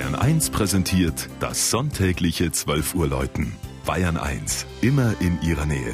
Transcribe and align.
Bayern 0.00 0.14
1 0.14 0.48
präsentiert 0.48 1.28
das 1.40 1.70
sonntägliche 1.70 2.50
12 2.50 2.94
Uhr 2.94 3.06
Läuten. 3.06 3.54
Bayern 3.84 4.16
1, 4.16 4.64
immer 4.80 5.14
in 5.20 5.38
ihrer 5.42 5.66
Nähe. 5.66 5.92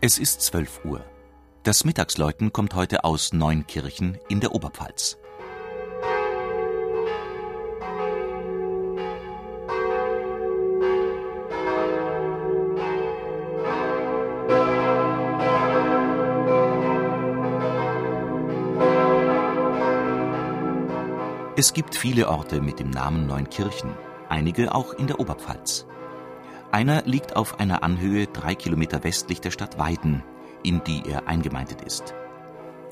Es 0.00 0.18
ist 0.18 0.40
12 0.40 0.84
Uhr. 0.84 1.04
Das 1.62 1.84
Mittagsläuten 1.84 2.52
kommt 2.52 2.74
heute 2.74 3.04
aus 3.04 3.32
Neunkirchen 3.32 4.18
in 4.28 4.40
der 4.40 4.56
Oberpfalz. 4.56 5.18
Es 21.58 21.72
gibt 21.72 21.94
viele 21.94 22.28
Orte 22.28 22.60
mit 22.60 22.80
dem 22.80 22.90
Namen 22.90 23.26
Neunkirchen, 23.26 23.90
einige 24.28 24.74
auch 24.74 24.92
in 24.92 25.06
der 25.06 25.18
Oberpfalz. 25.18 25.86
Einer 26.70 27.00
liegt 27.06 27.34
auf 27.34 27.58
einer 27.60 27.82
Anhöhe 27.82 28.26
drei 28.26 28.54
Kilometer 28.54 29.02
westlich 29.04 29.40
der 29.40 29.50
Stadt 29.50 29.78
Weiden, 29.78 30.22
in 30.62 30.84
die 30.84 31.02
er 31.08 31.28
eingemeindet 31.28 31.80
ist. 31.80 32.14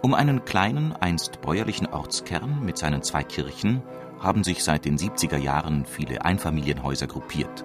Um 0.00 0.14
einen 0.14 0.44
kleinen, 0.44 0.92
einst 0.92 1.40
bäuerlichen 1.40 1.88
Ortskern 1.88 2.64
mit 2.64 2.78
seinen 2.78 3.02
zwei 3.02 3.24
Kirchen 3.24 3.82
haben 4.20 4.44
sich 4.44 4.62
seit 4.62 4.84
den 4.84 4.96
70er 4.96 5.38
Jahren 5.38 5.84
viele 5.84 6.24
Einfamilienhäuser 6.24 7.08
gruppiert. 7.08 7.64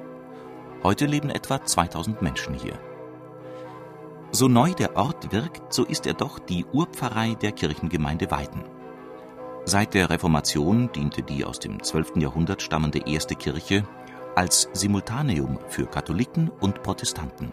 Heute 0.81 1.05
leben 1.05 1.29
etwa 1.29 1.63
2000 1.63 2.23
Menschen 2.23 2.55
hier. 2.55 2.79
So 4.31 4.47
neu 4.47 4.73
der 4.73 4.95
Ort 4.95 5.31
wirkt, 5.31 5.71
so 5.71 5.85
ist 5.85 6.07
er 6.07 6.15
doch 6.15 6.39
die 6.39 6.65
Urpfarrei 6.65 7.35
der 7.35 7.51
Kirchengemeinde 7.51 8.31
Weiden. 8.31 8.63
Seit 9.69 9.95
der 9.95 10.09
Reformation 10.09 10.89
diente 10.93 11.23
die 11.23 11.43
aus 11.43 11.59
dem 11.59 11.83
12. 11.83 12.15
Jahrhundert 12.21 12.61
stammende 12.61 12.99
erste 13.05 13.35
Kirche 13.35 13.85
als 14.33 14.69
Simultaneum 14.71 15.59
für 15.67 15.87
Katholiken 15.87 16.49
und 16.61 16.83
Protestanten. 16.83 17.51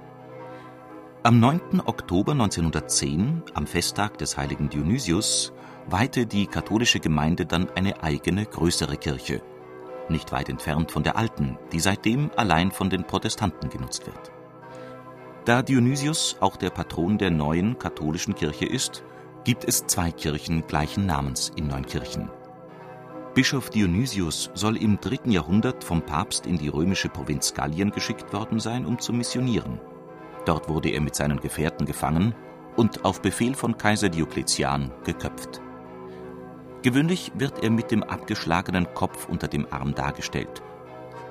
Am 1.25 1.41
9. 1.41 1.81
Oktober 1.85 2.31
1910, 2.31 3.43
am 3.55 3.67
Festtag 3.67 4.17
des 4.19 4.37
heiligen 4.37 4.69
Dionysius, 4.69 5.53
weihte 5.89 6.25
die 6.25 6.47
katholische 6.47 7.01
Gemeinde 7.01 7.47
dann 7.47 7.69
eine 7.75 8.05
eigene 8.05 8.47
größere 8.47 8.97
Kirche, 8.97 9.43
nicht 10.09 10.31
weit 10.31 10.49
entfernt 10.49 10.93
von 10.93 11.03
der 11.03 11.17
alten, 11.17 11.59
die 11.73 11.81
seitdem 11.81 12.31
allein 12.37 12.71
von 12.71 12.91
den 12.91 13.03
Protestanten 13.03 13.71
genutzt 13.71 14.07
wird. 14.07 14.31
Da 15.47 15.63
Dionysius 15.63 16.37
auch 16.39 16.55
der 16.55 16.71
Patron 16.71 17.19
der 17.19 17.33
neuen 17.33 17.77
katholischen 17.77 18.37
Kirche 18.37 18.67
ist, 18.67 19.03
gibt 19.45 19.65
es 19.65 19.87
zwei 19.87 20.11
Kirchen 20.11 20.67
gleichen 20.67 21.05
Namens 21.05 21.53
in 21.55 21.67
Neunkirchen. 21.67 22.31
Bischof 23.35 23.69
Dionysius 23.69 24.51
soll 24.55 24.79
im 24.79 24.99
dritten 25.01 25.31
Jahrhundert 25.31 25.85
vom 25.85 26.01
Papst 26.01 26.47
in 26.47 26.57
die 26.57 26.69
römische 26.69 27.11
Provinz 27.11 27.53
Gallien 27.53 27.91
geschickt 27.91 28.33
worden 28.33 28.59
sein, 28.59 28.87
um 28.87 28.99
zu 28.99 29.13
missionieren. 29.13 29.81
Dort 30.47 30.69
wurde 30.69 30.91
er 30.91 31.01
mit 31.01 31.15
seinen 31.15 31.41
Gefährten 31.41 31.85
gefangen 31.85 32.35
und 32.77 33.05
auf 33.05 33.21
Befehl 33.21 33.55
von 33.55 33.77
Kaiser 33.77 34.09
Diokletian 34.09 34.91
geköpft. 35.05 35.61
Gewöhnlich 36.83 37.33
wird 37.35 37.63
er 37.63 37.71
mit 37.71 37.91
dem 37.91 38.03
abgeschlagenen 38.03 38.93
Kopf 38.95 39.29
unter 39.29 39.49
dem 39.49 39.67
Arm 39.71 39.95
dargestellt. 39.95 40.63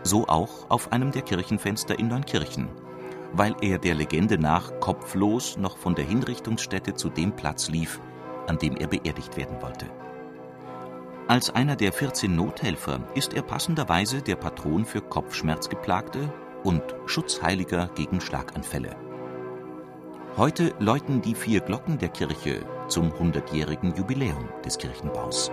So 0.03 0.27
auch 0.27 0.69
auf 0.69 0.91
einem 0.91 1.11
der 1.11 1.21
Kirchenfenster 1.21 1.97
in 1.97 2.09
Neunkirchen 2.09 2.69
weil 3.33 3.55
er 3.61 3.79
der 3.79 3.95
Legende 3.95 4.37
nach 4.37 4.79
kopflos 4.79 5.57
noch 5.57 5.77
von 5.77 5.95
der 5.95 6.05
Hinrichtungsstätte 6.05 6.93
zu 6.93 7.09
dem 7.09 7.35
Platz 7.35 7.69
lief, 7.69 7.99
an 8.47 8.57
dem 8.57 8.77
er 8.77 8.87
beerdigt 8.87 9.35
werden 9.35 9.61
wollte. 9.61 9.87
Als 11.27 11.49
einer 11.49 11.75
der 11.75 11.93
14 11.93 12.35
Nothelfer 12.35 12.99
ist 13.15 13.33
er 13.33 13.41
passenderweise 13.41 14.21
der 14.21 14.35
Patron 14.35 14.85
für 14.85 15.01
Kopfschmerzgeplagte 15.01 16.31
und 16.63 16.83
Schutzheiliger 17.05 17.89
gegen 17.95 18.21
Schlaganfälle. 18.21 18.95
Heute 20.35 20.73
läuten 20.79 21.21
die 21.21 21.35
vier 21.35 21.61
Glocken 21.61 21.97
der 21.97 22.09
Kirche 22.09 22.65
zum 22.87 23.11
100-jährigen 23.11 23.95
Jubiläum 23.95 24.49
des 24.65 24.77
Kirchenbaus. 24.77 25.51